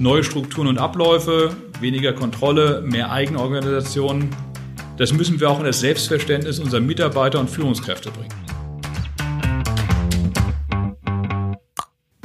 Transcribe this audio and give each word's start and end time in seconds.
Neue 0.00 0.22
Strukturen 0.22 0.68
und 0.68 0.78
Abläufe, 0.78 1.56
weniger 1.80 2.12
Kontrolle, 2.12 2.82
mehr 2.82 3.10
Eigenorganisation. 3.10 4.30
Das 4.96 5.12
müssen 5.12 5.40
wir 5.40 5.50
auch 5.50 5.58
in 5.58 5.64
das 5.64 5.80
Selbstverständnis 5.80 6.60
unserer 6.60 6.80
Mitarbeiter 6.80 7.40
und 7.40 7.50
Führungskräfte 7.50 8.12
bringen. 8.12 8.28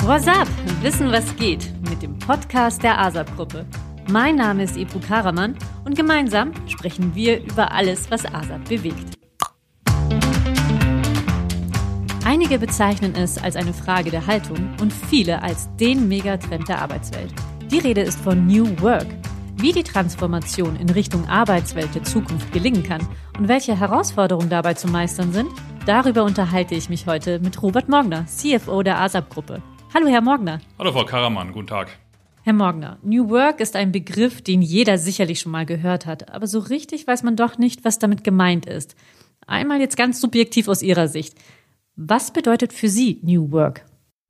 WhatsApp, 0.03 0.47
Wissen 0.83 1.11
was 1.11 1.35
geht 1.35 1.71
mit 1.89 2.03
dem 2.03 2.19
Podcast 2.19 2.83
der 2.83 2.99
ASAP-Gruppe. 2.99 3.65
Mein 4.07 4.35
Name 4.35 4.65
ist 4.65 4.77
Ebru 4.77 4.99
Karaman 4.99 5.55
und 5.83 5.95
gemeinsam 5.95 6.51
sprechen 6.67 7.15
wir 7.15 7.43
über 7.43 7.71
alles, 7.71 8.11
was 8.11 8.23
ASAP 8.25 8.69
bewegt. 8.69 9.17
Einige 12.23 12.59
bezeichnen 12.59 13.15
es 13.15 13.41
als 13.41 13.55
eine 13.55 13.73
Frage 13.73 14.11
der 14.11 14.27
Haltung 14.27 14.69
und 14.79 14.93
viele 14.93 15.41
als 15.41 15.75
den 15.77 16.07
Megatrend 16.07 16.69
der 16.69 16.79
Arbeitswelt. 16.79 17.33
Die 17.73 17.79
Rede 17.79 18.01
ist 18.01 18.19
von 18.19 18.45
New 18.45 18.67
Work. 18.81 19.07
Wie 19.55 19.71
die 19.71 19.81
Transformation 19.81 20.75
in 20.75 20.91
Richtung 20.91 21.27
Arbeitswelt 21.27 21.95
der 21.95 22.03
Zukunft 22.03 22.53
gelingen 22.53 22.83
kann 22.83 23.01
und 23.39 23.47
welche 23.47 23.75
Herausforderungen 23.75 24.47
dabei 24.47 24.75
zu 24.75 24.87
meistern 24.87 25.33
sind, 25.33 25.49
darüber 25.87 26.23
unterhalte 26.23 26.75
ich 26.75 26.87
mich 26.89 27.07
heute 27.07 27.39
mit 27.39 27.63
Robert 27.63 27.89
Morgner, 27.89 28.27
CFO 28.27 28.83
der 28.83 28.99
ASAP-Gruppe. 28.99 29.63
Hallo, 29.91 30.05
Herr 30.05 30.21
Morgner. 30.21 30.61
Hallo, 30.77 30.91
Frau 30.91 31.03
Karamann, 31.03 31.51
guten 31.51 31.65
Tag. 31.65 31.97
Herr 32.43 32.53
Morgner, 32.53 32.99
New 33.01 33.31
Work 33.31 33.59
ist 33.59 33.75
ein 33.75 33.91
Begriff, 33.91 34.43
den 34.43 34.61
jeder 34.61 34.99
sicherlich 34.99 35.39
schon 35.39 35.51
mal 35.51 35.65
gehört 35.65 36.05
hat, 36.05 36.31
aber 36.31 36.45
so 36.45 36.59
richtig 36.59 37.07
weiß 37.07 37.23
man 37.23 37.35
doch 37.35 37.57
nicht, 37.57 37.83
was 37.83 37.97
damit 37.97 38.23
gemeint 38.23 38.67
ist. 38.67 38.95
Einmal 39.47 39.79
jetzt 39.79 39.97
ganz 39.97 40.21
subjektiv 40.21 40.67
aus 40.67 40.83
Ihrer 40.83 41.07
Sicht. 41.07 41.39
Was 41.95 42.31
bedeutet 42.31 42.71
für 42.71 42.87
Sie 42.87 43.19
New 43.23 43.51
Work? 43.51 43.83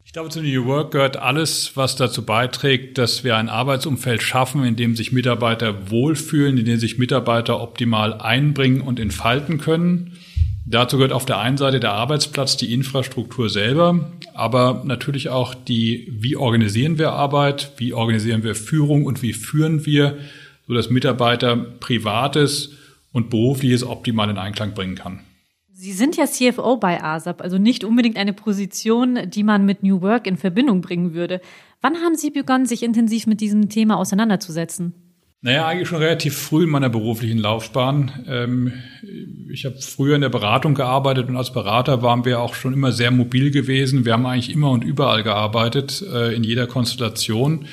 Ich 0.05 0.11
glaube, 0.11 0.29
zu 0.29 0.41
New 0.41 0.65
Work 0.65 0.91
gehört 0.91 1.17
alles, 1.17 1.75
was 1.75 1.95
dazu 1.95 2.23
beiträgt, 2.23 2.97
dass 2.97 3.23
wir 3.23 3.35
ein 3.35 3.49
Arbeitsumfeld 3.49 4.21
schaffen, 4.21 4.63
in 4.63 4.75
dem 4.75 4.95
sich 4.95 5.11
Mitarbeiter 5.11 5.89
wohlfühlen, 5.89 6.57
in 6.57 6.65
dem 6.65 6.77
sich 6.77 6.99
Mitarbeiter 6.99 7.61
optimal 7.61 8.13
einbringen 8.13 8.81
und 8.81 8.99
entfalten 8.99 9.57
können. 9.57 10.17
Dazu 10.65 10.97
gehört 10.97 11.13
auf 11.13 11.25
der 11.25 11.39
einen 11.39 11.57
Seite 11.57 11.79
der 11.79 11.93
Arbeitsplatz, 11.93 12.57
die 12.57 12.73
Infrastruktur 12.73 13.49
selber, 13.49 14.11
aber 14.33 14.83
natürlich 14.85 15.29
auch 15.29 15.55
die, 15.55 16.07
wie 16.11 16.35
organisieren 16.35 16.97
wir 16.97 17.11
Arbeit, 17.11 17.71
wie 17.77 17.93
organisieren 17.93 18.43
wir 18.43 18.55
Führung 18.55 19.05
und 19.05 19.21
wie 19.21 19.33
führen 19.33 19.85
wir, 19.85 20.17
sodass 20.67 20.89
Mitarbeiter 20.89 21.55
Privates 21.55 22.71
und 23.11 23.29
Berufliches 23.29 23.83
optimal 23.83 24.29
in 24.29 24.37
Einklang 24.37 24.73
bringen 24.73 24.95
kann. 24.95 25.21
Sie 25.75 25.91
sind 25.91 26.15
ja 26.17 26.27
CFO 26.27 26.77
bei 26.77 27.03
ASAP, 27.03 27.41
also 27.41 27.57
nicht 27.57 27.83
unbedingt 27.83 28.15
eine 28.17 28.33
Position, 28.33 29.17
die 29.27 29.41
man 29.41 29.65
mit 29.65 29.81
New 29.81 30.01
Work 30.01 30.27
in 30.27 30.37
Verbindung 30.37 30.81
bringen 30.81 31.15
würde. 31.15 31.41
Wann 31.81 31.95
haben 31.95 32.15
Sie 32.15 32.29
begonnen, 32.29 32.67
sich 32.67 32.83
intensiv 32.83 33.25
mit 33.25 33.41
diesem 33.41 33.69
Thema 33.69 33.97
auseinanderzusetzen? 33.97 34.93
Naja, 35.41 35.65
eigentlich 35.65 35.87
schon 35.87 35.97
relativ 35.97 36.37
früh 36.37 36.65
in 36.65 36.69
meiner 36.69 36.89
beruflichen 36.89 37.39
Laufbahn. 37.39 38.23
Ähm, 38.27 38.73
ich 39.51 39.65
habe 39.65 39.75
früher 39.81 40.13
in 40.13 40.21
der 40.21 40.29
Beratung 40.29 40.75
gearbeitet 40.75 41.27
und 41.27 41.35
als 41.35 41.51
Berater 41.51 42.03
waren 42.03 42.23
wir 42.23 42.39
auch 42.39 42.53
schon 42.53 42.71
immer 42.71 42.91
sehr 42.91 43.09
mobil 43.09 43.49
gewesen. 43.49 44.05
Wir 44.05 44.13
haben 44.13 44.27
eigentlich 44.27 44.53
immer 44.53 44.69
und 44.69 44.83
überall 44.83 45.23
gearbeitet, 45.23 46.03
äh, 46.03 46.35
in 46.35 46.43
jeder 46.43 46.67
Konstellation. 46.67 47.65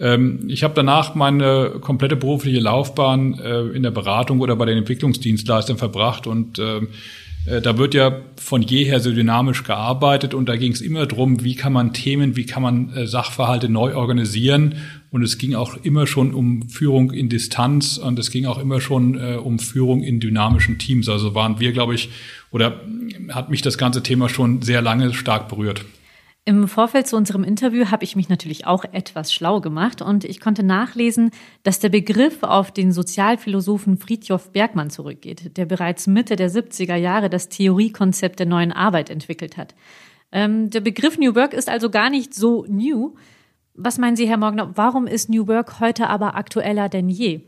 Ähm, 0.00 0.46
ich 0.48 0.64
habe 0.64 0.74
danach 0.74 1.14
meine 1.14 1.74
komplette 1.82 2.16
berufliche 2.16 2.58
Laufbahn 2.58 3.38
äh, 3.38 3.60
in 3.76 3.82
der 3.82 3.90
Beratung 3.90 4.40
oder 4.40 4.56
bei 4.56 4.64
den 4.64 4.78
Entwicklungsdienstleistern 4.78 5.76
verbracht 5.76 6.26
und 6.26 6.58
ähm, 6.58 6.88
äh, 6.88 6.88
da 7.46 7.76
wird 7.76 7.94
ja 7.94 8.20
von 8.36 8.62
jeher 8.62 9.00
so 9.00 9.12
dynamisch 9.12 9.64
gearbeitet 9.64 10.32
und 10.32 10.48
da 10.48 10.56
ging 10.56 10.72
es 10.72 10.80
immer 10.80 11.06
drum, 11.06 11.44
wie 11.44 11.54
kann 11.54 11.74
man 11.74 11.92
Themen, 11.92 12.36
wie 12.36 12.46
kann 12.46 12.62
man 12.62 12.92
äh, 12.94 13.06
Sachverhalte 13.06 13.68
neu 13.68 13.94
organisieren. 13.94 14.76
Und 15.10 15.22
es 15.22 15.38
ging 15.38 15.54
auch 15.54 15.76
immer 15.82 16.06
schon 16.06 16.34
um 16.34 16.68
Führung 16.68 17.12
in 17.12 17.28
Distanz 17.28 17.98
und 17.98 18.18
es 18.18 18.30
ging 18.30 18.46
auch 18.46 18.58
immer 18.58 18.80
schon 18.80 19.18
äh, 19.18 19.36
um 19.36 19.58
Führung 19.58 20.02
in 20.02 20.20
dynamischen 20.20 20.78
Teams. 20.78 21.08
Also 21.08 21.34
waren 21.34 21.60
wir, 21.60 21.72
glaube 21.72 21.94
ich, 21.94 22.08
oder 22.50 22.80
hat 23.28 23.50
mich 23.50 23.62
das 23.62 23.78
ganze 23.78 24.02
Thema 24.02 24.28
schon 24.28 24.62
sehr 24.62 24.82
lange 24.82 25.12
stark 25.12 25.48
berührt. 25.48 25.84
Im 26.46 26.68
Vorfeld 26.68 27.06
zu 27.06 27.16
unserem 27.16 27.42
Interview 27.42 27.90
habe 27.90 28.04
ich 28.04 28.16
mich 28.16 28.28
natürlich 28.28 28.66
auch 28.66 28.84
etwas 28.84 29.32
schlau 29.32 29.62
gemacht 29.62 30.02
und 30.02 30.24
ich 30.24 30.40
konnte 30.40 30.62
nachlesen, 30.62 31.30
dass 31.62 31.78
der 31.78 31.88
Begriff 31.88 32.42
auf 32.42 32.70
den 32.70 32.92
Sozialphilosophen 32.92 33.96
Friedjof 33.96 34.52
Bergmann 34.52 34.90
zurückgeht, 34.90 35.56
der 35.56 35.64
bereits 35.64 36.06
Mitte 36.06 36.36
der 36.36 36.50
70er 36.50 36.96
Jahre 36.96 37.30
das 37.30 37.48
Theoriekonzept 37.48 38.40
der 38.40 38.46
neuen 38.46 38.72
Arbeit 38.72 39.08
entwickelt 39.08 39.56
hat. 39.56 39.74
Ähm, 40.32 40.68
der 40.68 40.82
Begriff 40.82 41.16
New 41.16 41.34
Work 41.34 41.54
ist 41.54 41.70
also 41.70 41.88
gar 41.88 42.10
nicht 42.10 42.34
so 42.34 42.66
new. 42.68 43.14
Was 43.72 43.96
meinen 43.96 44.16
Sie, 44.16 44.28
Herr 44.28 44.36
Morgner, 44.36 44.76
warum 44.76 45.06
ist 45.06 45.30
New 45.30 45.46
Work 45.48 45.80
heute 45.80 46.10
aber 46.10 46.34
aktueller 46.34 46.90
denn 46.90 47.08
je? 47.08 47.40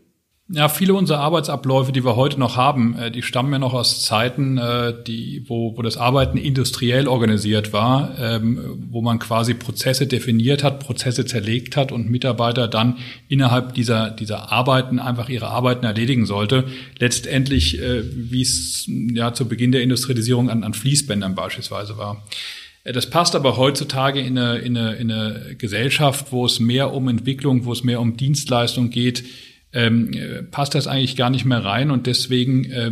Ja, 0.49 0.69
viele 0.69 0.95
unserer 0.95 1.19
Arbeitsabläufe, 1.19 1.91
die 1.91 2.05
wir 2.05 2.15
heute 2.15 2.39
noch 2.39 2.57
haben, 2.57 2.97
äh, 2.97 3.11
die 3.11 3.23
stammen 3.23 3.53
ja 3.53 3.59
noch 3.59 3.75
aus 3.75 4.05
Zeiten, 4.05 4.59
äh, 4.59 4.95
die, 5.05 5.43
wo, 5.49 5.77
wo 5.77 5.83
das 5.83 5.97
Arbeiten 5.97 6.39
industriell 6.39 7.09
organisiert 7.09 7.73
war, 7.73 8.17
ähm, 8.17 8.87
wo 8.91 9.03
man 9.03 9.19
quasi 9.19 9.55
Prozesse 9.55 10.07
definiert 10.07 10.63
hat, 10.63 10.79
Prozesse 10.79 11.25
zerlegt 11.25 11.77
hat 11.77 11.91
und 11.91 12.11
Mitarbeiter 12.11 12.69
dann 12.69 12.99
innerhalb 13.27 13.75
dieser, 13.75 14.11
dieser 14.11 14.53
Arbeiten 14.53 15.01
einfach 15.01 15.29
ihre 15.29 15.49
Arbeiten 15.49 15.85
erledigen 15.85 16.27
sollte. 16.27 16.67
Letztendlich, 17.01 17.81
äh, 17.83 18.05
wie 18.15 18.43
es 18.43 18.89
ja 18.89 19.35
zu 19.35 19.49
Beginn 19.49 19.73
der 19.73 19.83
Industrialisierung 19.83 20.49
an, 20.49 20.63
an 20.63 20.75
Fließbändern 20.75 21.35
beispielsweise 21.35 21.99
war. 21.99 22.23
Das 22.85 23.11
passt 23.11 23.35
aber 23.35 23.57
heutzutage 23.57 24.21
in 24.21 24.39
eine, 24.39 24.59
in, 24.59 24.77
eine, 24.77 24.95
in 24.95 25.11
eine 25.11 25.57
Gesellschaft, 25.57 26.31
wo 26.31 26.47
es 26.47 26.61
mehr 26.61 26.95
um 26.95 27.09
Entwicklung, 27.09 27.65
wo 27.65 27.73
es 27.73 27.83
mehr 27.83 28.01
um 28.01 28.17
Dienstleistung 28.17 28.91
geht, 28.91 29.25
ähm, 29.77 30.11
passt 30.51 30.75
das 30.75 30.87
eigentlich 30.87 31.17
gar 31.17 31.31
nicht 31.31 31.45
mehr 31.45 31.65
rein 31.65 31.91
und 31.91 32.07
deswegen 32.07 32.65
äh, 32.65 32.91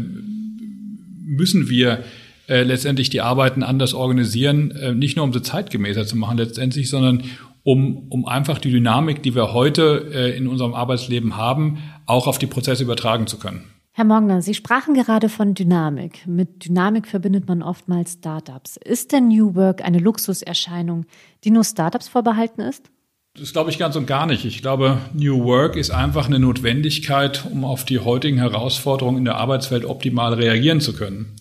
müssen 1.25 1.69
wir 1.69 2.05
äh, 2.47 2.63
letztendlich 2.63 3.09
die 3.09 3.23
Arbeiten 3.23 3.63
anders 3.63 3.95
organisieren, 3.95 4.71
äh, 4.73 4.95
nicht 4.95 5.17
nur 5.17 5.25
um 5.25 5.33
sie 5.33 5.43
zeitgemäßer 5.43 6.07
zu 6.07 6.17
machen 6.17 6.37
letztendlich, 6.37 6.91
sondern 6.91 7.23
um, 7.63 8.09
um 8.11 8.27
einfach 8.27 8.59
die 8.59 8.71
Dynamik, 8.71 9.23
die 9.23 9.35
wir 9.35 9.55
heute 9.55 10.11
äh, 10.13 10.37
in 10.37 10.47
unserem 10.47 10.75
Arbeitsleben 10.75 11.39
haben, 11.39 11.79
auch 12.05 12.27
auf 12.27 12.39
die 12.39 12.47
Prozesse 12.47 12.83
übertragen 12.83 13.27
zu 13.27 13.39
können. 13.39 13.65
Herr 13.93 14.05
Mogner, 14.05 14.43
Sie 14.43 14.55
sprachen 14.55 14.93
gerade 14.93 15.31
von 15.31 15.55
Dynamik. 15.55 16.27
Mit 16.27 16.67
Dynamik 16.67 17.07
verbindet 17.07 17.49
man 17.49 17.63
oftmals 17.63 18.15
Startups. 18.15 18.77
Ist 18.77 19.13
denn 19.13 19.29
New 19.29 19.55
Work 19.55 19.83
eine 19.83 20.01
Luxuserscheinung, 20.01 21.07
die 21.45 21.51
nur 21.51 21.65
Startups 21.65 22.09
vorbehalten 22.09 22.61
ist? 22.61 22.91
Das 23.37 23.53
glaube 23.53 23.71
ich 23.71 23.79
ganz 23.79 23.97
und 23.97 24.07
gar 24.07 24.27
nicht. 24.27 24.45
Ich 24.45 24.63
glaube, 24.63 25.01
New 25.13 25.43
Work 25.43 25.75
ist 25.75 25.91
einfach 25.91 26.27
eine 26.27 26.39
Notwendigkeit, 26.39 27.45
um 27.51 27.65
auf 27.65 27.85
die 27.85 27.99
heutigen 27.99 28.39
Herausforderungen 28.39 29.19
in 29.19 29.25
der 29.25 29.37
Arbeitswelt 29.37 29.85
optimal 29.85 30.35
reagieren 30.35 30.81
zu 30.81 30.93
können. 30.93 31.35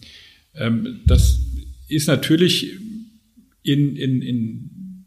Ähm, 0.55 1.01
das 1.05 1.39
ist 1.87 2.07
natürlich 2.07 2.79
in, 3.61 3.95
in, 3.95 4.23
in 4.23 5.05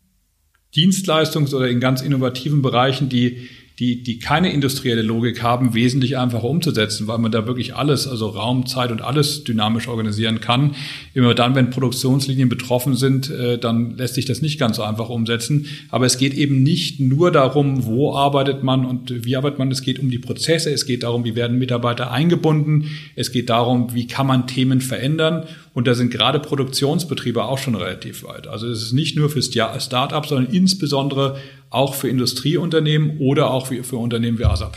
Dienstleistungs- 0.76 1.52
oder 1.52 1.68
in 1.68 1.80
ganz 1.80 2.02
innovativen 2.02 2.62
Bereichen, 2.62 3.08
die 3.08 3.48
die, 3.78 4.02
die 4.02 4.18
keine 4.18 4.52
industrielle 4.52 5.02
Logik 5.02 5.42
haben, 5.42 5.74
wesentlich 5.74 6.16
einfacher 6.16 6.44
umzusetzen, 6.44 7.08
weil 7.08 7.18
man 7.18 7.30
da 7.30 7.46
wirklich 7.46 7.76
alles, 7.76 8.08
also 8.08 8.28
Raum, 8.28 8.64
Zeit 8.64 8.90
und 8.90 9.02
alles 9.02 9.44
dynamisch 9.44 9.86
organisieren 9.86 10.40
kann. 10.40 10.74
Immer 11.12 11.34
dann, 11.34 11.54
wenn 11.54 11.68
Produktionslinien 11.68 12.48
betroffen 12.48 12.96
sind, 12.96 13.28
äh, 13.28 13.58
dann 13.58 13.98
lässt 13.98 14.14
sich 14.14 14.24
das 14.24 14.40
nicht 14.40 14.58
ganz 14.58 14.76
so 14.76 14.82
einfach 14.82 15.10
umsetzen. 15.10 15.66
Aber 15.90 16.06
es 16.06 16.16
geht 16.16 16.32
eben 16.32 16.62
nicht 16.62 17.00
nur 17.00 17.30
darum, 17.30 17.84
wo 17.84 18.14
arbeitet 18.14 18.62
man 18.62 18.86
und 18.86 19.26
wie 19.26 19.36
arbeitet 19.36 19.58
man. 19.58 19.70
Es 19.70 19.82
geht 19.82 19.98
um 19.98 20.10
die 20.10 20.18
Prozesse. 20.18 20.70
Es 20.70 20.86
geht 20.86 21.02
darum, 21.02 21.24
wie 21.24 21.36
werden 21.36 21.58
Mitarbeiter 21.58 22.10
eingebunden. 22.10 22.86
Es 23.14 23.30
geht 23.30 23.50
darum, 23.50 23.92
wie 23.92 24.06
kann 24.06 24.26
man 24.26 24.46
Themen 24.46 24.80
verändern. 24.80 25.44
Und 25.74 25.86
da 25.86 25.92
sind 25.92 26.10
gerade 26.10 26.40
Produktionsbetriebe 26.40 27.44
auch 27.44 27.58
schon 27.58 27.74
relativ 27.74 28.24
weit. 28.24 28.46
Also 28.46 28.68
es 28.68 28.80
ist 28.80 28.92
nicht 28.94 29.18
nur 29.18 29.28
für 29.28 29.42
Start-ups, 29.42 30.30
sondern 30.30 30.50
insbesondere 30.50 31.36
auch 31.76 31.94
für 31.94 32.08
Industrieunternehmen 32.08 33.18
oder 33.18 33.50
auch 33.50 33.66
für, 33.66 33.96
Unternehmen 33.96 34.38
wie 34.38 34.44
ASAP. 34.44 34.76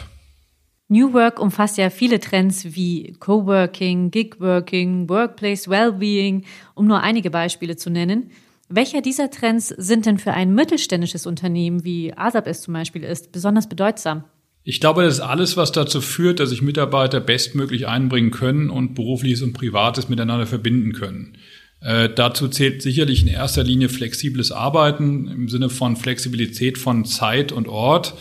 New 0.88 1.14
Work 1.14 1.40
umfasst 1.40 1.78
ja 1.78 1.90
viele 1.90 2.20
Trends 2.20 2.76
wie 2.76 3.16
Coworking, 3.20 4.10
Gigworking, 4.12 5.08
Workplace 5.08 5.70
Wellbeing, 5.70 6.46
um 6.74 6.88
nur 6.88 7.02
einige 7.02 7.30
Beispiele 7.30 7.78
zu 7.78 7.90
nennen. 7.90 8.32
Welcher 8.70 9.02
dieser 9.02 9.30
Trends 9.30 9.70
sind 9.70 10.06
denn 10.06 10.18
für 10.18 10.34
ein 10.34 10.54
mittelständisches 10.54 11.26
Unternehmen 11.26 11.84
wie 11.84 12.14
ASAP 12.16 12.48
es 12.48 12.62
zum 12.62 12.74
Beispiel 12.74 13.04
ist 13.04 13.32
besonders 13.32 13.70
bedeutsam? 13.70 14.24
Ich 14.64 14.80
glaube, 14.80 15.04
das 15.04 15.16
ist 15.16 15.22
alles, 15.22 15.58
was 15.58 15.72
dazu 15.72 16.02
führt, 16.02 16.40
dass 16.40 16.50
sich 16.50 16.62
Mitarbeiter 16.62 17.20
bestmöglich 17.20 17.88
einbringen 17.88 18.32
können 18.32 18.70
und 18.70 18.94
berufliches 18.94 19.42
und 19.42 19.54
privates 19.54 20.10
miteinander 20.10 20.46
verbinden 20.46 20.94
können. 20.94 21.38
Äh, 21.82 22.10
dazu 22.14 22.48
zählt 22.50 22.82
sicherlich 22.82 23.22
in 23.22 23.28
erster 23.28 23.64
Linie 23.64 23.90
flexibles 23.90 24.52
Arbeiten 24.52 25.28
im 25.28 25.48
Sinne 25.48 25.70
von 25.70 25.96
Flexibilität 25.96 26.78
von 26.78 27.06
Zeit 27.06 27.52
und 27.52 27.68
Ort, 27.68 28.16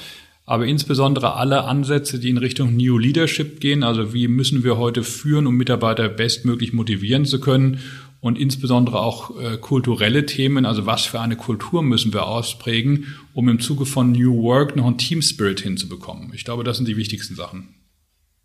aber 0.47 0.67
insbesondere 0.67 1.35
alle 1.35 1.65
Ansätze, 1.65 2.19
die 2.19 2.31
in 2.31 2.39
Richtung 2.39 2.77
New 2.77 2.97
Leadership 2.97 3.61
gehen, 3.61 3.83
also 3.83 4.15
wie 4.15 4.29
müssen 4.29 4.65
wir 4.65 4.79
heute 4.79 5.03
führen, 5.03 5.47
um 5.47 5.57
Mitarbeiter 5.57 6.09
bestmöglich 6.09 6.73
motivieren 6.73 7.25
zu 7.25 7.41
können 7.41 7.81
und 8.21 8.39
insbesondere 8.39 9.01
auch 9.01 9.39
äh, 9.41 9.59
kulturelle 9.59 10.25
Themen, 10.25 10.65
also 10.65 10.87
was 10.87 11.05
für 11.05 11.21
eine 11.21 11.37
Kultur 11.37 11.83
müssen 11.83 12.13
wir 12.13 12.27
ausprägen, 12.27 13.17
um 13.35 13.49
im 13.49 13.61
Zuge 13.61 13.87
von 13.87 14.13
New 14.13 14.43
Work 14.43 14.77
noch 14.77 14.87
einen 14.87 14.99
Team 14.99 15.21
Spirit 15.21 15.61
hinzubekommen. 15.61 16.33
Ich 16.33 16.45
glaube, 16.45 16.65
das 16.65 16.77
sind 16.77 16.89
die 16.89 16.97
wichtigsten 16.97 17.35
Sachen. 17.35 17.75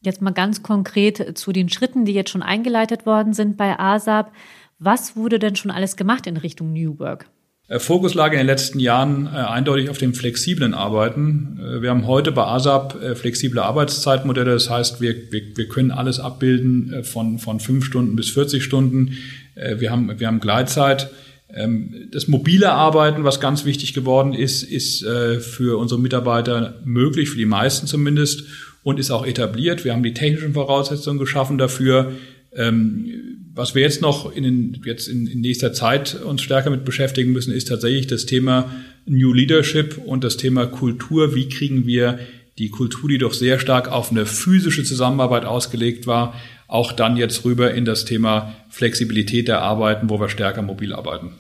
Jetzt 0.02 0.22
mal 0.22 0.32
ganz 0.32 0.64
konkret 0.64 1.38
zu 1.38 1.54
den 1.54 1.70
Schritten, 1.70 2.04
die 2.04 2.12
jetzt 2.12 2.30
schon 2.30 2.44
eingeleitet 2.44 3.06
worden 3.06 3.34
sind 3.34 3.56
bei 3.56 3.80
ASAP. 3.80 4.34
Was 4.80 5.16
wurde 5.16 5.40
denn 5.40 5.56
schon 5.56 5.72
alles 5.72 5.96
gemacht 5.96 6.28
in 6.28 6.38
Richtung 6.38 6.74
New 6.74 7.00
Work? 7.00 7.28
Äh, 7.68 7.80
Fokus 7.80 8.14
lag 8.14 8.32
in 8.32 8.40
den 8.40 8.48
letzten 8.48 8.80
Jahren 8.80 9.28
äh, 9.28 9.38
eindeutig 9.38 9.90
auf 9.90 9.98
dem 9.98 10.14
flexiblen 10.14 10.74
Arbeiten. 10.74 11.60
Äh, 11.60 11.82
wir 11.82 11.90
haben 11.90 12.08
heute 12.08 12.32
bei 12.32 12.44
ASAP 12.44 13.18
flexible 13.18 13.60
Arbeitszeitmodelle. 13.60 14.52
Das 14.52 14.70
heißt, 14.70 15.02
wir, 15.02 15.32
wir, 15.32 15.42
wir 15.56 15.68
können 15.68 15.92
alles 15.92 16.20
abbilden 16.20 17.04
von, 17.04 17.40
von 17.40 17.60
fünf 17.60 17.86
Stunden 17.86 18.16
bis 18.16 18.30
40 18.30 18.64
Stunden. 18.64 19.18
Wir, 19.56 19.92
haben, 19.92 20.20
wir 20.20 20.28
haben 20.28 20.40
Gleitzeit. 20.40 21.12
Ähm, 21.54 22.10
das 22.12 22.28
mobile 22.28 22.72
Arbeiten, 22.72 23.24
was 23.24 23.40
ganz 23.40 23.66
wichtig 23.66 23.94
geworden 23.94 24.34
ist, 24.34 24.64
ist 24.64 25.04
für 25.04 25.78
unsere 25.78 26.00
Mitarbeiter 26.00 26.80
möglich, 26.84 27.30
für 27.30 27.38
die 27.38 27.46
meisten 27.46 27.88
zumindest, 27.88 28.44
und 28.82 29.00
ist 29.00 29.12
auch 29.12 29.26
etabliert. 29.26 29.86
Wir 29.86 29.94
haben 29.94 30.04
die 30.04 30.14
technischen 30.14 30.54
Voraussetzungen 30.54 31.20
geschaffen 31.20 31.58
dafür. 31.58 32.14
Ähm, 32.56 33.33
was 33.56 33.76
wir 33.76 33.84
jetzt 33.84 34.02
noch 34.02 34.32
in, 34.36 34.44
den, 34.44 34.82
jetzt 34.86 35.08
in, 35.08 35.28
in 35.28 35.42
nächster 35.42 35.74
Zeit 35.74 36.16
uns 36.16 36.42
stärker 36.42 36.70
mit 36.70 36.86
beschäftigen 36.86 37.32
müssen, 37.32 37.54
ist 37.54 37.68
tatsächlich 37.68 38.08
das 38.08 38.26
Thema 38.26 38.72
New 39.06 39.32
Leadership 39.32 39.98
und 39.98 40.24
das 40.24 40.38
Thema 40.38 40.66
Kultur. 40.66 41.36
Wie 41.36 41.50
kriegen 41.50 41.86
wir 41.86 42.20
die 42.58 42.70
Kultur, 42.70 43.10
die 43.10 43.18
doch 43.18 43.34
sehr 43.34 43.60
stark 43.60 43.92
auf 43.92 44.12
eine 44.12 44.26
physische 44.26 44.84
Zusammenarbeit 44.84 45.46
ausgelegt 45.46 46.08
war, 46.08 46.34
auch 46.68 46.92
dann 46.92 47.18
jetzt 47.18 47.46
rüber 47.46 47.74
in 47.74 47.86
das 47.86 48.06
Thema 48.06 48.56
Flexibilität 48.70 49.48
der 49.48 49.62
Arbeiten, 49.62 50.10
wo 50.10 50.20
wir 50.20 50.30
stärker 50.30 50.62
mobil 50.62 50.94
arbeiten. 50.94 51.34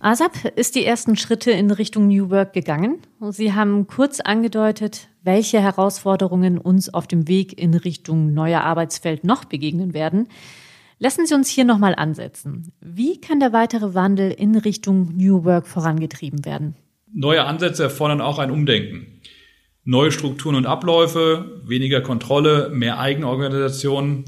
ASAP 0.00 0.52
ist 0.56 0.76
die 0.76 0.84
ersten 0.84 1.16
Schritte 1.16 1.50
in 1.50 1.70
Richtung 1.70 2.06
New 2.06 2.30
Work 2.30 2.52
gegangen. 2.52 2.98
Sie 3.30 3.52
haben 3.52 3.88
kurz 3.88 4.20
angedeutet, 4.20 5.08
welche 5.24 5.60
Herausforderungen 5.60 6.56
uns 6.56 6.94
auf 6.94 7.08
dem 7.08 7.26
Weg 7.26 7.60
in 7.60 7.74
Richtung 7.74 8.32
neuer 8.32 8.60
Arbeitsfeld 8.60 9.24
noch 9.24 9.44
begegnen 9.44 9.92
werden. 9.94 10.28
Lassen 11.00 11.26
Sie 11.26 11.34
uns 11.34 11.48
hier 11.48 11.64
nochmal 11.64 11.94
ansetzen. 11.94 12.72
Wie 12.80 13.20
kann 13.20 13.38
der 13.38 13.52
weitere 13.52 13.94
Wandel 13.94 14.32
in 14.32 14.56
Richtung 14.56 15.16
New 15.16 15.44
Work 15.44 15.68
vorangetrieben 15.68 16.44
werden? 16.44 16.74
Neue 17.12 17.44
Ansätze 17.44 17.84
erfordern 17.84 18.20
auch 18.20 18.38
ein 18.38 18.50
Umdenken. 18.50 19.06
Neue 19.84 20.10
Strukturen 20.10 20.56
und 20.56 20.66
Abläufe, 20.66 21.62
weniger 21.64 22.00
Kontrolle, 22.00 22.70
mehr 22.70 22.98
Eigenorganisation. 22.98 24.24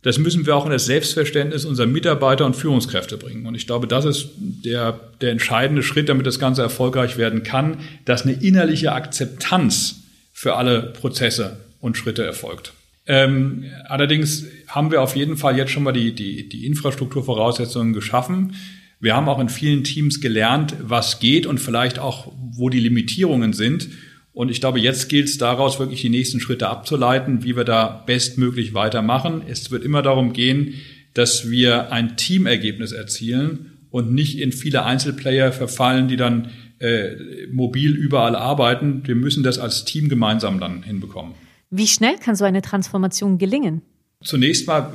Das 0.00 0.18
müssen 0.18 0.46
wir 0.46 0.56
auch 0.56 0.64
in 0.64 0.72
das 0.72 0.86
Selbstverständnis 0.86 1.66
unserer 1.66 1.86
Mitarbeiter 1.86 2.46
und 2.46 2.56
Führungskräfte 2.56 3.18
bringen. 3.18 3.46
Und 3.46 3.54
ich 3.54 3.66
glaube, 3.66 3.86
das 3.86 4.06
ist 4.06 4.30
der, 4.36 4.98
der 5.20 5.32
entscheidende 5.32 5.82
Schritt, 5.82 6.08
damit 6.08 6.26
das 6.26 6.38
Ganze 6.38 6.62
erfolgreich 6.62 7.18
werden 7.18 7.42
kann, 7.42 7.80
dass 8.06 8.22
eine 8.22 8.32
innerliche 8.32 8.92
Akzeptanz 8.92 10.02
für 10.32 10.56
alle 10.56 10.94
Prozesse 10.98 11.58
und 11.80 11.96
Schritte 11.96 12.24
erfolgt. 12.24 12.72
Ähm, 13.06 13.64
allerdings 13.84 14.46
haben 14.68 14.90
wir 14.90 15.02
auf 15.02 15.14
jeden 15.14 15.36
Fall 15.36 15.56
jetzt 15.56 15.70
schon 15.70 15.84
mal 15.84 15.92
die, 15.92 16.14
die, 16.14 16.48
die 16.48 16.66
Infrastrukturvoraussetzungen 16.66 17.92
geschaffen. 17.92 18.54
Wir 18.98 19.14
haben 19.14 19.28
auch 19.28 19.38
in 19.38 19.48
vielen 19.48 19.84
Teams 19.84 20.20
gelernt, 20.20 20.74
was 20.80 21.20
geht 21.20 21.46
und 21.46 21.58
vielleicht 21.58 21.98
auch, 21.98 22.32
wo 22.52 22.68
die 22.70 22.80
Limitierungen 22.80 23.52
sind. 23.52 23.88
Und 24.32 24.50
ich 24.50 24.60
glaube, 24.60 24.80
jetzt 24.80 25.08
gilt 25.08 25.28
es 25.28 25.38
daraus, 25.38 25.78
wirklich 25.78 26.02
die 26.02 26.08
nächsten 26.08 26.40
Schritte 26.40 26.68
abzuleiten, 26.68 27.44
wie 27.44 27.56
wir 27.56 27.64
da 27.64 28.04
bestmöglich 28.06 28.74
weitermachen. 28.74 29.42
Es 29.48 29.70
wird 29.70 29.84
immer 29.84 30.02
darum 30.02 30.32
gehen, 30.32 30.74
dass 31.14 31.50
wir 31.50 31.92
ein 31.92 32.16
Teamergebnis 32.16 32.92
erzielen 32.92 33.72
und 33.90 34.12
nicht 34.12 34.38
in 34.38 34.52
viele 34.52 34.84
Einzelplayer 34.84 35.52
verfallen, 35.52 36.08
die 36.08 36.16
dann 36.16 36.50
äh, 36.78 37.46
mobil 37.50 37.94
überall 37.94 38.36
arbeiten. 38.36 39.02
Wir 39.06 39.14
müssen 39.14 39.42
das 39.42 39.58
als 39.58 39.84
Team 39.84 40.08
gemeinsam 40.08 40.60
dann 40.60 40.82
hinbekommen. 40.82 41.34
Wie 41.70 41.86
schnell 41.86 42.16
kann 42.18 42.36
so 42.36 42.44
eine 42.44 42.62
Transformation 42.62 43.38
gelingen? 43.38 43.82
Zunächst 44.22 44.66
mal 44.66 44.92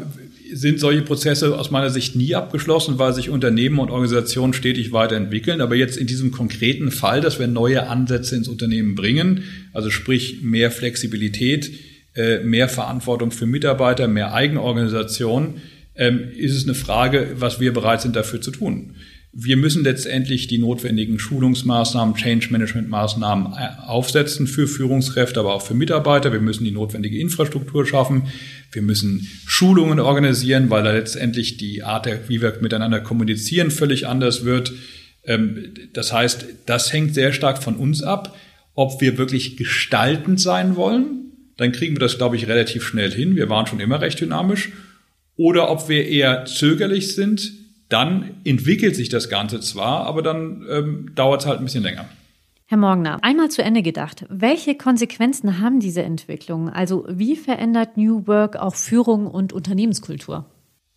sind 0.53 0.79
solche 0.79 1.01
Prozesse 1.01 1.57
aus 1.57 1.71
meiner 1.71 1.89
Sicht 1.89 2.15
nie 2.15 2.35
abgeschlossen, 2.35 2.99
weil 2.99 3.13
sich 3.13 3.29
Unternehmen 3.29 3.79
und 3.79 3.89
Organisationen 3.89 4.53
stetig 4.53 4.91
weiterentwickeln. 4.91 5.61
Aber 5.61 5.75
jetzt 5.75 5.97
in 5.97 6.07
diesem 6.07 6.31
konkreten 6.31 6.91
Fall, 6.91 7.21
dass 7.21 7.39
wir 7.39 7.47
neue 7.47 7.87
Ansätze 7.87 8.35
ins 8.35 8.47
Unternehmen 8.47 8.95
bringen, 8.95 9.43
also 9.73 9.89
sprich 9.89 10.41
mehr 10.41 10.71
Flexibilität, 10.71 11.71
äh, 12.15 12.39
mehr 12.39 12.67
Verantwortung 12.67 13.31
für 13.31 13.45
Mitarbeiter, 13.45 14.07
mehr 14.07 14.33
Eigenorganisation, 14.33 15.61
ähm, 15.95 16.31
ist 16.35 16.55
es 16.55 16.65
eine 16.65 16.73
Frage, 16.73 17.35
was 17.35 17.59
wir 17.59 17.73
bereit 17.73 18.01
sind 18.01 18.15
dafür 18.15 18.41
zu 18.41 18.51
tun. 18.51 18.95
Wir 19.33 19.55
müssen 19.55 19.85
letztendlich 19.85 20.47
die 20.47 20.57
notwendigen 20.57 21.17
Schulungsmaßnahmen, 21.17 22.15
Change-Management-Maßnahmen 22.15 23.53
äh, 23.53 23.87
aufsetzen 23.87 24.45
für 24.45 24.67
Führungskräfte, 24.67 25.39
aber 25.39 25.53
auch 25.53 25.61
für 25.65 25.73
Mitarbeiter. 25.73 26.33
Wir 26.33 26.41
müssen 26.41 26.65
die 26.65 26.71
notwendige 26.71 27.17
Infrastruktur 27.17 27.85
schaffen. 27.85 28.27
Wir 28.73 28.81
müssen 28.81 29.29
Schulungen 29.45 30.01
organisieren, 30.01 30.69
weil 30.69 30.83
da 30.83 30.91
letztendlich 30.91 31.55
die 31.55 31.81
Art, 31.83 32.09
wie 32.27 32.41
wir 32.41 32.57
miteinander 32.59 32.99
kommunizieren, 32.99 33.71
völlig 33.71 34.05
anders 34.05 34.43
wird. 34.43 34.73
Ähm, 35.25 35.75
das 35.93 36.11
heißt, 36.11 36.45
das 36.65 36.91
hängt 36.91 37.13
sehr 37.13 37.31
stark 37.31 37.63
von 37.63 37.77
uns 37.77 38.03
ab, 38.03 38.35
ob 38.75 38.99
wir 38.99 39.17
wirklich 39.17 39.55
gestaltend 39.55 40.41
sein 40.41 40.75
wollen. 40.75 41.31
Dann 41.55 41.71
kriegen 41.71 41.95
wir 41.95 41.99
das, 41.99 42.17
glaube 42.17 42.35
ich, 42.35 42.49
relativ 42.49 42.83
schnell 42.83 43.11
hin. 43.11 43.37
Wir 43.37 43.47
waren 43.47 43.65
schon 43.65 43.79
immer 43.79 44.01
recht 44.01 44.19
dynamisch. 44.19 44.71
Oder 45.37 45.71
ob 45.71 45.87
wir 45.87 46.05
eher 46.05 46.43
zögerlich 46.43 47.15
sind, 47.15 47.60
dann 47.91 48.31
entwickelt 48.43 48.95
sich 48.95 49.09
das 49.09 49.29
Ganze 49.29 49.59
zwar, 49.59 50.05
aber 50.05 50.21
dann 50.21 50.65
ähm, 50.69 51.11
dauert 51.15 51.41
es 51.41 51.47
halt 51.47 51.59
ein 51.59 51.65
bisschen 51.65 51.83
länger. 51.83 52.05
Herr 52.67 52.77
Morgner, 52.77 53.19
einmal 53.21 53.49
zu 53.51 53.61
Ende 53.61 53.81
gedacht. 53.81 54.25
Welche 54.29 54.75
Konsequenzen 54.75 55.59
haben 55.59 55.81
diese 55.81 56.03
Entwicklungen? 56.03 56.69
Also 56.69 57.05
wie 57.09 57.35
verändert 57.35 57.97
New 57.97 58.27
Work 58.27 58.55
auch 58.55 58.75
Führung 58.75 59.27
und 59.27 59.51
Unternehmenskultur? 59.51 60.45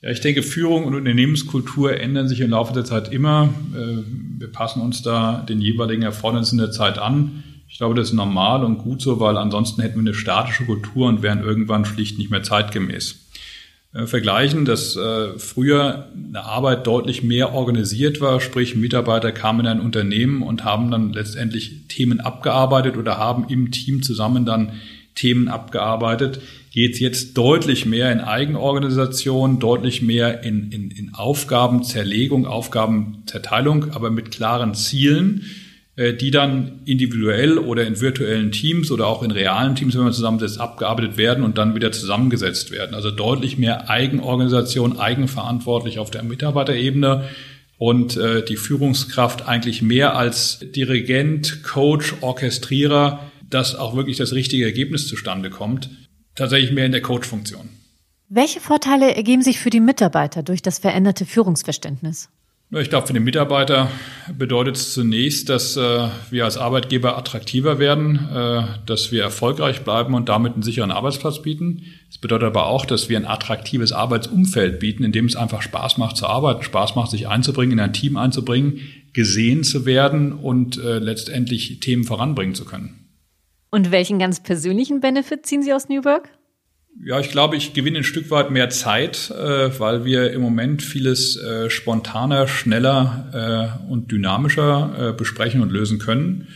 Ja, 0.01 0.11
ich 0.11 0.21
denke, 0.21 0.43
Führung 0.43 0.85
und 0.85 0.95
Unternehmenskultur 0.95 1.99
ändern 1.99 2.29
sich 2.29 2.41
im 2.41 2.51
Laufe 2.51 2.75
der 2.75 2.85
Zeit 2.85 3.11
immer. 3.11 3.53
Äh, 3.75 4.05
wir 4.39 4.53
passen 4.53 4.83
uns 4.83 5.03
da 5.03 5.45
den 5.49 5.61
jeweiligen 5.61 6.03
Erfordernissen 6.03 6.59
der 6.59 6.71
Zeit 6.71 6.99
an. 6.99 7.43
Ich 7.69 7.79
glaube, 7.79 7.97
das 7.97 8.11
ist 8.11 8.15
normal 8.15 8.63
und 8.63 8.79
gut 8.79 9.03
so, 9.03 9.19
weil 9.19 9.37
ansonsten 9.37 9.83
hätten 9.83 9.97
wir 9.97 10.01
eine 10.03 10.15
statische 10.15 10.67
Kultur 10.67 11.09
und 11.09 11.23
wären 11.23 11.43
irgendwann 11.43 11.85
schlicht 11.85 12.19
nicht 12.19 12.31
mehr 12.31 12.45
zeitgemäß. 12.45 13.24
Äh, 13.95 14.07
vergleichen, 14.07 14.65
dass 14.65 14.97
äh, 14.97 15.39
früher 15.39 16.09
eine 16.15 16.43
Arbeit 16.45 16.85
deutlich 16.87 17.23
mehr 17.23 17.55
organisiert 17.55 18.21
war, 18.21 18.41
sprich 18.41 18.75
Mitarbeiter 18.75 19.31
kamen 19.31 19.61
in 19.61 19.67
ein 19.67 19.81
Unternehmen 19.81 20.43
und 20.43 20.65
haben 20.65 20.91
dann 20.91 21.13
letztendlich 21.13 21.87
Themen 21.87 22.19
abgearbeitet 22.19 22.97
oder 22.97 23.19
haben 23.19 23.47
im 23.49 23.71
Team 23.71 24.03
zusammen 24.03 24.45
dann 24.45 24.73
Themen 25.15 25.47
abgearbeitet, 25.47 26.41
geht 26.73 26.95
es 26.95 26.99
jetzt 26.99 27.39
deutlich 27.39 27.87
mehr 27.87 28.11
in 28.11 28.19
Eigenorganisation, 28.19 29.61
deutlich 29.61 30.03
mehr 30.03 30.43
in, 30.43 30.73
in, 30.73 30.91
in 30.91 31.15
Aufgabenzerlegung, 31.15 32.47
Aufgabenzerteilung, 32.47 33.93
aber 33.93 34.11
mit 34.11 34.33
klaren 34.33 34.75
Zielen 34.75 35.45
die 35.97 36.33
dann 36.33 36.81
individuell 36.87 37.57
oder 37.57 37.87
in 37.87 38.01
virtuellen 38.01 38.51
Teams 38.51 38.91
oder 38.91 39.07
auch 39.07 39.23
in 39.23 39.31
realen 39.31 39.77
Teams, 39.77 39.95
wenn 39.95 40.03
man 40.03 40.13
zusammensetzt, 40.13 40.59
abgearbeitet 40.59 41.17
werden 41.17 41.45
und 41.45 41.57
dann 41.57 41.77
wieder 41.77 41.93
zusammengesetzt 41.93 42.73
werden. 42.73 42.95
Also 42.95 43.13
deutlich 43.13 43.59
mehr 43.59 43.89
Eigenorganisation, 43.89 44.99
eigenverantwortlich 44.99 46.01
auf 46.01 46.11
der 46.11 46.25
Mitarbeiterebene 46.25 47.29
und 47.79 48.17
äh, 48.17 48.45
die 48.45 48.57
Führungskraft 48.57 49.47
eigentlich 49.47 49.83
mehr 49.83 50.17
als 50.17 50.61
Dirigent, 50.75 51.63
Coach, 51.63 52.15
Orchestrierer, 52.23 53.21
dass 53.49 53.77
auch 53.77 53.95
wirklich 53.95 54.17
das 54.17 54.33
richtige 54.33 54.65
Ergebnis 54.65 55.07
zustande 55.07 55.51
kommt, 55.51 55.91
tatsächlich 56.35 56.73
mehr 56.73 56.87
in 56.87 56.93
der 56.93 57.03
Coach-Funktion. 57.03 57.69
Welche 58.29 58.59
Vorteile 58.59 59.15
ergeben 59.15 59.43
sich 59.43 59.61
für 59.61 59.71
die 59.71 59.81
Mitarbeiter 59.81 60.43
durch 60.43 60.63
das 60.63 60.79
veränderte 60.79 61.27
Führungsverständnis? 61.27 62.31
Ich 62.81 62.91
glaube, 62.91 63.07
für 63.07 63.13
den 63.13 63.23
Mitarbeiter 63.23 63.89
bedeutet 64.37 64.75
es 64.77 64.95
zunächst, 64.95 65.49
dass 65.49 65.77
äh, 65.77 66.09
wir 66.31 66.45
als 66.45 66.57
Arbeitgeber 66.57 67.17
attraktiver 67.17 67.79
werden, 67.79 68.29
äh, 68.35 68.63
dass 68.85 69.13
wir 69.13 69.23
erfolgreich 69.23 69.83
bleiben 69.83 70.15
und 70.15 70.29
damit 70.29 70.55
einen 70.55 70.63
sicheren 70.63 70.91
Arbeitsplatz 70.91 71.41
bieten. 71.41 71.85
Es 72.11 72.19
bedeutet 72.19 72.49
aber 72.49 72.67
auch, 72.67 72.85
dass 72.85 73.09
wir 73.09 73.17
ein 73.17 73.27
attraktives 73.27 73.93
Arbeitsumfeld 73.93 74.81
bieten, 74.81 75.05
in 75.05 75.13
dem 75.13 75.27
es 75.27 75.37
einfach 75.37 75.63
Spaß 75.63 75.99
macht 75.99 76.17
zu 76.17 76.27
arbeiten, 76.27 76.65
Spaß 76.65 76.97
macht, 76.97 77.13
sich 77.13 77.29
einzubringen, 77.29 77.79
in 77.79 77.81
ein 77.81 77.93
Team 77.93 78.17
einzubringen, 78.17 78.81
gesehen 79.13 79.63
zu 79.63 79.87
werden 79.87 80.33
und 80.33 80.77
äh, 80.77 80.99
letztendlich 80.99 81.79
Themen 81.79 82.03
voranbringen 82.03 82.57
zu 82.57 82.65
können. 82.65 83.09
Und 83.71 83.93
welchen 83.93 84.19
ganz 84.19 84.43
persönlichen 84.43 85.01
Benefit 85.01 85.47
ziehen 85.47 85.63
Sie 85.63 85.73
aus 85.73 85.89
New 85.89 86.05
Work? 86.05 86.29
Ja, 87.03 87.19
ich 87.19 87.31
glaube, 87.31 87.57
ich 87.57 87.75
gewinne 87.75 87.99
ein 87.99 88.05
Stück 88.05 88.31
weit 88.31 88.51
mehr 88.51 88.71
Zeit, 88.71 89.31
äh, 89.31 89.79
weil 89.79 90.05
wir 90.05 90.33
im 90.33 90.41
Moment 90.41 90.83
vieles 90.83 91.37
äh, 91.37 91.69
spontaner, 91.69 92.47
schneller 92.47 93.79
äh, 93.89 93.91
und 93.91 94.13
dynamischer 94.13 95.11
äh, 95.11 95.13
besprechen 95.13 95.61
und 95.61 95.73
lösen 95.73 95.99
können. 95.99 96.49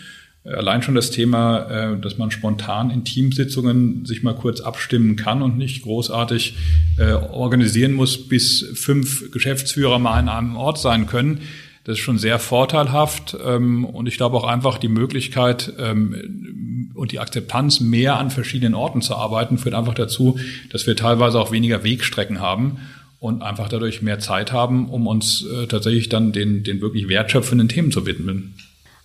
Allein 0.45 0.83
schon 0.83 0.95
das 0.95 1.11
Thema, 1.11 1.95
äh, 1.95 2.01
dass 2.01 2.17
man 2.17 2.31
spontan 2.31 2.91
in 2.91 3.05
Teamsitzungen 3.05 4.07
sich 4.07 4.23
mal 4.23 4.35
kurz 4.35 4.61
abstimmen 4.61 5.17
kann 5.17 5.43
und 5.43 5.59
nicht 5.59 5.83
großartig 5.83 6.57
äh, 6.97 7.13
organisieren 7.13 7.93
muss, 7.93 8.29
bis 8.29 8.65
fünf 8.75 9.31
Geschäftsführer 9.33 9.99
mal 9.99 10.15
an 10.15 10.29
einem 10.29 10.57
Ort 10.57 10.79
sein 10.79 11.07
können. 11.07 11.41
Das 11.89 11.97
ist 11.97 12.05
schon 12.05 12.19
sehr 12.19 12.39
vorteilhaft 12.39 13.35
ähm, 13.43 13.87
und 13.87 14.09
ich 14.09 14.19
glaube 14.19 14.37
auch 14.37 14.45
einfach 14.45 14.77
die 14.77 14.89
Möglichkeit 14.91 15.73
ähm, 15.79 16.93
und 16.95 17.13
die 17.13 17.19
Akzeptanz, 17.19 17.81
mehr 17.81 18.19
an 18.19 18.31
verschiedenen 18.31 18.75
Orten 18.75 19.01
zu 19.01 19.15
arbeiten, 19.15 19.57
führt 19.57 19.75
einfach 19.75 19.95
dazu, 19.95 20.39
dass 20.71 20.87
wir 20.87 20.97
teilweise 20.97 21.41
auch 21.41 21.51
weniger 21.51 21.85
Wegstrecken 21.85 22.41
haben 22.41 22.77
und 23.21 23.41
einfach 23.41 23.71
dadurch 23.71 24.03
mehr 24.03 24.19
Zeit 24.19 24.53
haben, 24.53 24.91
um 24.91 25.07
uns 25.07 25.47
äh, 25.47 25.67
tatsächlich 25.67 26.11
dann 26.11 26.33
den, 26.33 26.63
den 26.63 26.83
wirklich 26.83 27.09
wertschöpfenden 27.09 27.71
Themen 27.71 27.91
zu 27.91 28.05
widmen. 28.05 28.53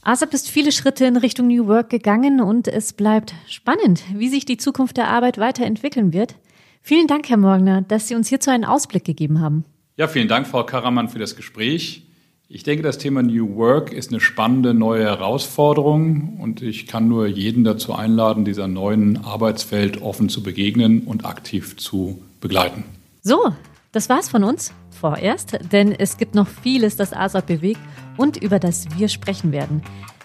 ASAP 0.01 0.33
ist 0.33 0.49
viele 0.49 0.73
Schritte 0.73 1.05
in 1.05 1.15
Richtung 1.15 1.47
New 1.47 1.67
Work 1.67 1.89
gegangen 1.89 2.41
und 2.41 2.67
es 2.67 2.91
bleibt 2.91 3.33
spannend, 3.47 4.03
wie 4.13 4.27
sich 4.27 4.43
die 4.43 4.57
Zukunft 4.57 4.97
der 4.97 5.07
Arbeit 5.07 5.37
weiterentwickeln 5.37 6.11
wird. 6.11 6.35
Vielen 6.81 7.07
Dank, 7.07 7.29
Herr 7.29 7.37
Morgner, 7.37 7.81
dass 7.81 8.09
Sie 8.09 8.15
uns 8.15 8.27
hierzu 8.27 8.49
einen 8.49 8.65
Ausblick 8.65 9.05
gegeben 9.05 9.39
haben. 9.39 9.63
Ja, 9.95 10.09
vielen 10.09 10.27
Dank, 10.27 10.47
Frau 10.47 10.65
Karamann, 10.65 11.07
für 11.07 11.19
das 11.19 11.37
Gespräch. 11.37 12.03
Ich 12.49 12.63
denke, 12.63 12.83
das 12.83 12.97
Thema 12.97 13.23
New 13.23 13.55
Work 13.55 13.91
ist 13.93 14.11
eine 14.11 14.19
spannende 14.19 14.73
neue 14.73 15.05
Herausforderung 15.05 16.37
und 16.39 16.61
ich 16.61 16.87
kann 16.87 17.07
nur 17.07 17.25
jeden 17.25 17.63
dazu 17.63 17.93
einladen, 17.93 18.45
dieser 18.45 18.67
neuen 18.67 19.23
Arbeitswelt 19.23 20.01
offen 20.01 20.29
zu 20.29 20.43
begegnen 20.43 21.01
und 21.01 21.25
aktiv 21.25 21.77
zu 21.77 22.21
begleiten. 22.41 22.83
So, 23.21 23.53
das 23.91 24.09
war's 24.09 24.29
von 24.29 24.43
uns 24.43 24.73
vorerst, 24.91 25.57
denn 25.71 25.91
es 25.91 26.17
gibt 26.17 26.35
noch 26.35 26.47
vieles, 26.47 26.95
das 26.95 27.13
ASAP 27.13 27.47
bewegt 27.47 27.79
und 28.17 28.37
über 28.37 28.59
das 28.59 28.87
wir 28.97 29.07
sprechen 29.07 29.51
werden. 29.51 29.81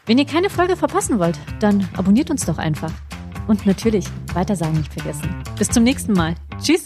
Wenn 0.06 0.18
ihr 0.18 0.26
keine 0.26 0.50
Folge 0.50 0.76
verpassen 0.76 1.18
wollt, 1.18 1.38
dann 1.60 1.88
abonniert 1.96 2.30
uns 2.30 2.44
doch 2.46 2.58
einfach. 2.58 2.92
Und 3.46 3.64
natürlich, 3.64 4.04
weitersagen 4.34 4.78
nicht 4.78 4.92
vergessen. 4.92 5.28
Bis 5.58 5.68
zum 5.68 5.84
nächsten 5.84 6.12
Mal. 6.12 6.34
Tschüss! 6.60 6.84